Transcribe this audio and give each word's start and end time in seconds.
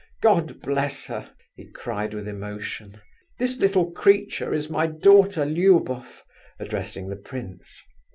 God 0.23 0.63
bless 0.63 1.05
her!" 1.05 1.31
he 1.53 1.67
cried 1.69 2.15
with 2.15 2.27
emotion. 2.27 2.99
"This 3.37 3.59
little 3.59 3.91
creature 3.91 4.51
is 4.51 4.67
my 4.67 4.87
daughter 4.87 5.45
Luboff," 5.45 6.23
addressing 6.59 7.07
the 7.09 7.15
prince. 7.15 7.83